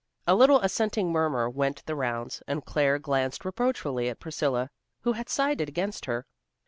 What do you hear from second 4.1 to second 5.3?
Priscilla, who had